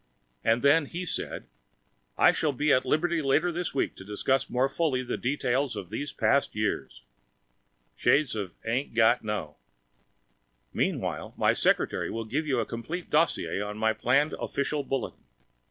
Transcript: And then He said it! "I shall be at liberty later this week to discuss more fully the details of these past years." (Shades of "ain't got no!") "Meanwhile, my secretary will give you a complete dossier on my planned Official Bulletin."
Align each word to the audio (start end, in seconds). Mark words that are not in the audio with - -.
And 0.43 0.63
then 0.63 0.87
He 0.87 1.05
said 1.05 1.43
it! 1.43 1.49
"I 2.17 2.31
shall 2.31 2.53
be 2.53 2.73
at 2.73 2.85
liberty 2.85 3.21
later 3.21 3.51
this 3.51 3.75
week 3.75 3.95
to 3.97 4.03
discuss 4.03 4.49
more 4.49 4.67
fully 4.67 5.03
the 5.03 5.15
details 5.15 5.75
of 5.75 5.91
these 5.91 6.11
past 6.11 6.55
years." 6.55 7.03
(Shades 7.95 8.33
of 8.33 8.55
"ain't 8.65 8.95
got 8.95 9.23
no!") 9.23 9.57
"Meanwhile, 10.73 11.35
my 11.37 11.53
secretary 11.53 12.09
will 12.09 12.25
give 12.25 12.47
you 12.47 12.59
a 12.59 12.65
complete 12.65 13.11
dossier 13.11 13.61
on 13.61 13.77
my 13.77 13.93
planned 13.93 14.33
Official 14.39 14.81
Bulletin." 14.83 15.23